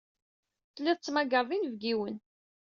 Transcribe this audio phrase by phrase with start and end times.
[0.75, 2.17] Telliḍ tettmagareḍ inebgiwen.